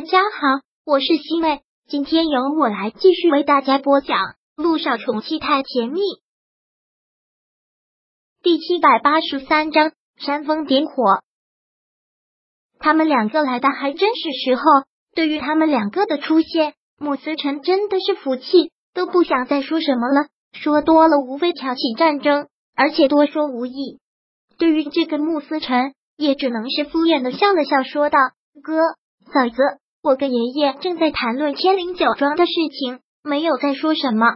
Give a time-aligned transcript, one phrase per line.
[0.00, 4.16] 大家好，我是西妹，今天由我来继续为大家播讲
[4.56, 6.00] 《路上宠妻太甜蜜》
[8.42, 11.20] 第七百八十三章煽风点火。
[12.78, 14.62] 他们两个来的还真是时候。
[15.14, 20.28] 对于他们两个的出现，穆思成真的是服气，都不想再说什么了。
[20.54, 24.00] 说多了无非挑起战争，而且多说无益。
[24.56, 28.18] 对于这个穆思成，也只能是敷衍的笑了笑，说道
[28.64, 28.78] ：“哥，
[29.30, 29.56] 嫂子，
[30.02, 34.26] 我跟爷爷正在谈论天灵酒庄的事情，没有再说什么。”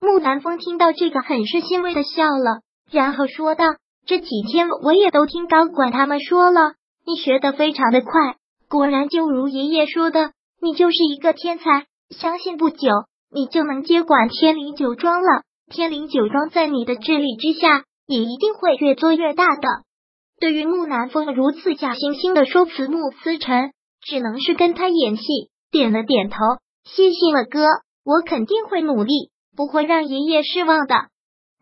[0.00, 3.64] 木南风听到这个，很是欣慰的笑了，然后说道
[4.06, 8.10] ：“这几天我也都听高管他们说了，你学的非常的快。”
[8.70, 10.30] 果然，就如爷爷说的，
[10.62, 11.86] 你就是一个天才。
[12.10, 12.88] 相信不久，
[13.32, 15.42] 你就能接管天灵酒庄了。
[15.68, 19.68] 天灵酒庄在你的治理之下，也一定会越做越大的。
[20.40, 23.72] 对于木南风如此假惺惺的说辞，穆思辰
[24.02, 25.22] 只能是跟他演戏，
[25.70, 26.36] 点了点头，
[26.84, 27.60] 谢谢了哥，
[28.04, 30.94] 我肯定会努力，不会让爷爷失望的。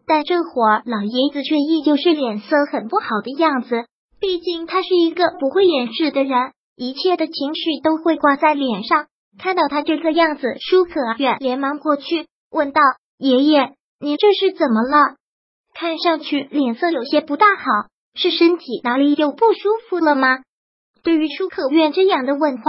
[0.07, 3.85] 但这会儿，老爷子却依旧是脸色很不好的样子，
[4.21, 6.53] 毕竟他是一个不会掩饰的人。
[6.77, 9.07] 一切的情绪都会挂在脸上，
[9.39, 12.81] 看到他这个样子，舒可远连忙过去问道
[13.19, 15.17] ：“爷爷，您这是怎么了？
[15.75, 17.65] 看上去脸色有些不大好，
[18.15, 20.39] 是身体哪里又不舒服了吗？”
[21.03, 22.65] 对于舒可远这样的问话，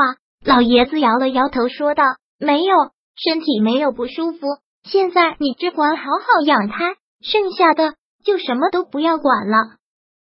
[0.46, 2.04] 老爷子摇了摇头，说道
[2.40, 2.76] ：“没有，
[3.16, 4.40] 身体没有不舒服。
[4.84, 9.58] 现在你只管好好养胎，剩下的就什么都不要管了。”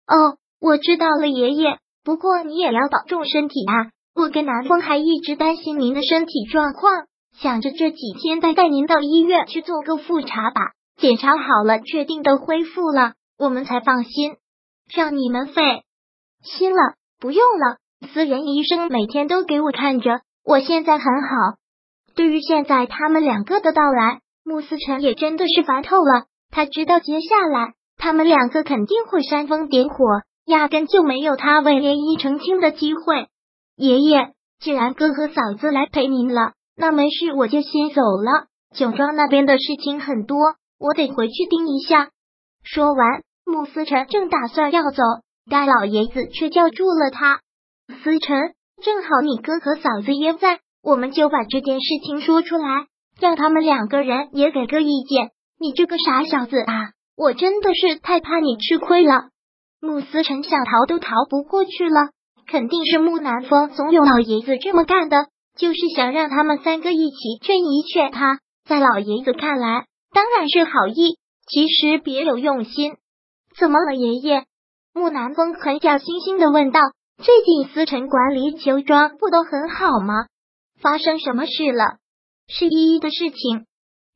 [0.08, 1.78] 哦，我知道了，爷爷。
[2.04, 3.92] 不过你也要保重身体啊！
[4.16, 7.06] 我跟南风还一直担心您的身体状况，
[7.38, 10.62] 想着这几天再带您到医院去做个复查吧。
[10.98, 14.38] 检查好了，确定都恢复了，我们才放心。
[14.94, 15.62] 让你们费
[16.42, 17.78] 心了，不用了。
[18.08, 21.30] 私人医生每天都给我看着，我现在很好。
[22.16, 26.26] 对于现在他们两个的到来，穆思辰也真的是烦透了。
[26.50, 30.06] 他知道接下来他们两个肯定会煽风点火。
[30.46, 33.28] 压根就没有他为涟漪澄清的机会。
[33.76, 38.48] 爷爷，既然哥和嫂子来陪您了，那没事，我就先走了。
[38.76, 40.40] 酒庄那边的事情很多，
[40.80, 42.10] 我得回去盯一下。
[42.64, 45.04] 说完，穆思辰正打算要走，
[45.52, 47.42] 该老爷子却叫住了他。
[47.90, 52.86] 思辰，正好你哥和嫂子也在，我们就把这件事情说出来，
[53.20, 55.32] 让他们两个人也给个意见。
[55.60, 59.30] 你这个傻小子啊，我真的是太怕你吃亏了。
[59.82, 62.12] 穆思辰想逃都逃不过去了，
[62.48, 65.26] 肯定是木南风怂恿老爷子这么干的，
[65.58, 68.40] 就是想让他们三个一起劝一劝他。
[68.66, 71.18] 在老爷子看来，当然是好意，
[71.48, 72.98] 其实别有用心。
[73.58, 74.46] 怎么了，爷爷？
[74.94, 76.80] 木南风很假惺惺的问道。
[77.22, 80.28] 最近思辰管理酒庄不都很好吗？
[80.82, 81.98] 发生什么事了？
[82.48, 83.66] 是依依的事情。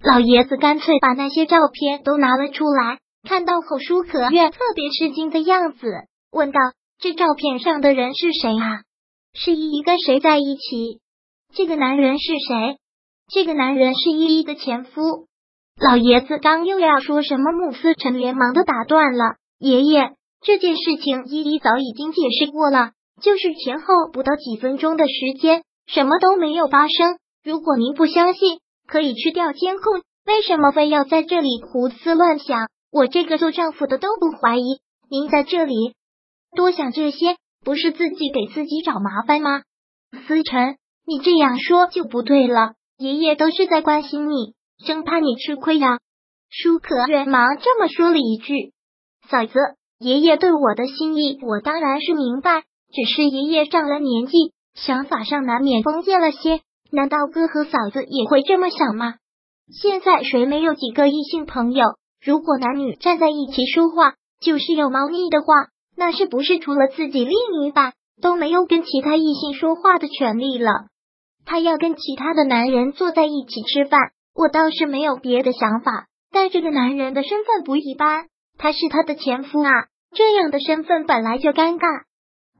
[0.01, 2.99] 老爷子干脆把那些照片都拿了出来。
[3.27, 5.85] 看到后，舒可月特别吃惊的样子，
[6.31, 6.59] 问道
[6.97, 8.83] ：“这照片上的人是谁啊？
[9.33, 11.01] 是依依跟谁在一起？
[11.53, 12.77] 这个男人是谁？
[13.33, 15.27] 这个男人是依依的前夫。”
[15.77, 27.17] 老爷子刚又要说什么，穆思成连忙的打断了：“爷爷，这件事情依依早已经解释过了，就是前后不到几分钟的时间，什么都没有发生。
[27.43, 30.01] 如果您不相信，可以去调监控。
[30.25, 34.63] 为什么非要在这里胡思乱想？”我这个做丈夫的都不怀疑，
[35.09, 35.73] 您在这里
[36.55, 39.63] 多想这些，不是自己给自己找麻烦吗？
[40.27, 40.75] 思成，
[41.07, 42.73] 你这样说就不对了。
[42.97, 44.53] 爷爷都是在关心你，
[44.85, 45.97] 生怕你吃亏呀。
[46.49, 48.73] 舒可远忙这么说了一句
[49.27, 49.53] ：“嫂子，
[50.03, 52.63] 爷爷对我的心意，我当然是明白。
[52.93, 56.61] 只是爷爷上了年纪，想法上难免封建了些。
[56.91, 59.15] 难道哥和嫂子也会这么想吗？
[59.81, 61.85] 现在谁没有几个异性朋友？”
[62.23, 65.47] 如果男女站在一起说话就是有猫腻的话，
[65.97, 70.71] 那是不是除了自己另一半都没有跟其他异性说话的权利了？
[71.45, 73.99] 他要跟其他的男人坐在一起吃饭，
[74.35, 76.05] 我倒是没有别的想法。
[76.31, 78.27] 但这个男人的身份不一般，
[78.57, 79.69] 他是他的前夫啊，
[80.13, 82.03] 这样的身份本来就尴尬，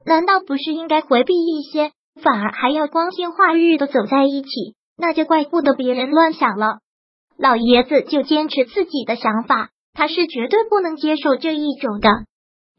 [0.05, 1.91] 难道不是应该回避一些，
[2.21, 4.49] 反而还要光天化日的走在一起？
[4.97, 6.79] 那就怪不得别人乱想了。
[7.37, 12.09] 老爷子就坚持自己的想法，他是绝对不能接受这一种的。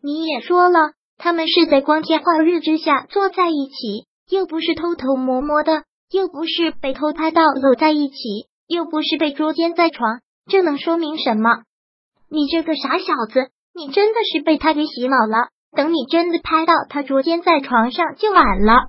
[0.01, 5.83] 你也说了，他们是在光天化日之下坐在一起，又不是偷偷摸摸的，
[6.13, 8.15] 又不是被偷拍到搂在一起，
[8.69, 11.63] 又不是被捉奸在床，这能说明什么？
[12.31, 15.49] 你这个傻小子，你真的是被他给洗脑了。
[15.77, 18.89] 等你真的拍到他捉奸在床上，就晚了。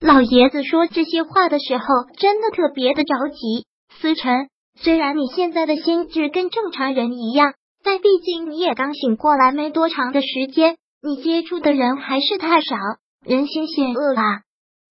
[0.00, 1.84] 老爷子说这些话的时候，
[2.18, 3.64] 真的特别的着急。
[3.98, 4.48] 思辰，
[4.78, 12.76] 虽然你现在的心智跟正常人一样，但毕竟你也刚醒过来没多长的时间，你接触的人还是太少。
[13.24, 14.42] 人心险恶啊，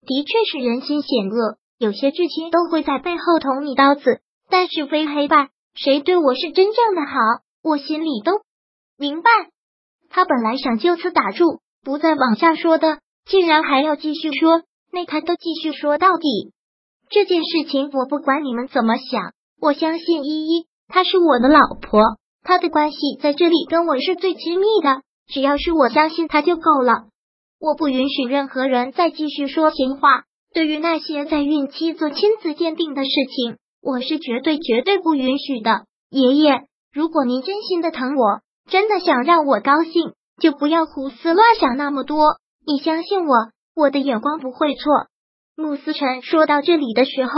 [0.04, 4.20] 的确是人心险恶，有些至亲都会在背后捅你刀子。
[4.50, 7.16] 但是非黑白，谁对我是真正的好，
[7.62, 8.32] 我心里都
[8.98, 9.30] 明白。
[10.08, 14.62] 他本来想就此打住，不再往下说的，竟然还要继续说。
[14.92, 16.52] 那他都继续说到底，
[17.10, 22.00] 这件事情我不管你们怎么想，我相信依依，她是我的老婆，
[22.42, 27.08] 她的关系在这里跟我是最亲密的，只要是我相信她就够了。
[27.58, 30.22] 我不允许任何人再继续说闲话。
[30.54, 35.84] 对于那些在孕期做亲子鉴定的事情，我是绝对绝对不允许的。
[36.08, 36.62] 爷爷，
[36.92, 42.18] 如果您真心的疼我，真的想让我高兴，就不要胡思乱想那么多。
[42.66, 43.34] 你相信我。
[43.78, 45.08] 我的眼光不会错。
[45.54, 47.32] 穆思辰说到这里的时候，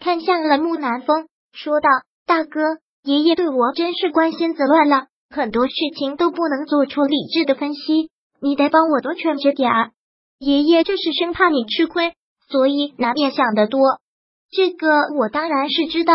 [0.00, 1.88] 看向了木南风，说道
[2.26, 8.08] ：“大哥，爷爷对我真是关心则乱了，很多事情都不能做出理智的分析，
[8.40, 9.90] 你得帮我多劝着点儿。
[10.38, 12.14] 爷爷这是生怕你吃亏，
[12.48, 13.80] 所以难免想得多。
[14.50, 14.88] 这个
[15.18, 16.14] 我当然是知道。”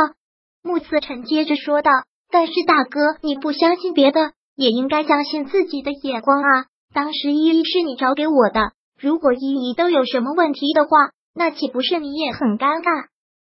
[0.64, 1.92] 穆思辰接着说道
[2.32, 6.66] ：“但是大哥，你不相信别的，也应该相信自己的眼光啊。
[6.94, 13.06] 当时依依是你找给我的。”如果依依都有什么问题的话，那岂不是你也很尴尬？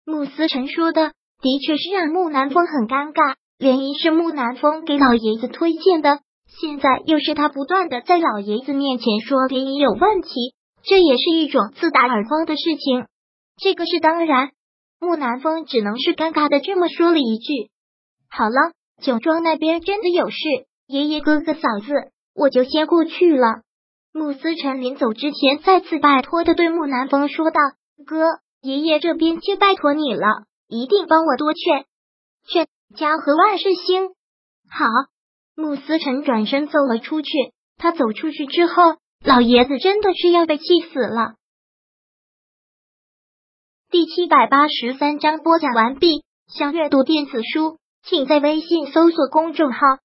[0.04, 3.36] 穆思成说的的确是让木南风很尴尬。
[3.60, 6.20] 涟漪是木南风给老爷子推荐的，
[6.60, 13.06] 现在又是他不断的在老爷子面前说涟漪有问题，这也是一种自打耳光的事情。
[13.58, 14.50] 这个是当然，
[15.00, 17.70] 木南风只能是尴尬的这么说了一句
[18.28, 20.38] ：“好了，酒庄那边真的有事，
[20.88, 21.94] 爷爷哥哥嫂子，
[22.34, 23.64] 我就先过去了。”
[24.14, 27.60] 穆思辰临走之前，再次拜托的对木南风说道
[28.06, 31.86] ：“哥，爷爷这边就拜托你了，一定帮我多劝
[32.48, 34.10] 劝，家和万事兴。”
[34.70, 34.86] 好，
[35.56, 37.30] 穆思辰转身走了出去。
[37.78, 41.34] 他走出去之后，老爷子真的是要被气死了。
[43.90, 46.24] 第七百八十三章播讲完毕。
[46.48, 49.80] 想阅读电子书，请在微信搜索公众号“